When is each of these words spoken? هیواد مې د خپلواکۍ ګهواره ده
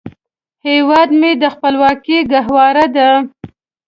هیواد 0.67 1.09
مې 1.19 1.31
د 1.41 1.43
خپلواکۍ 1.55 2.19
ګهواره 2.31 2.85
ده 2.95 3.09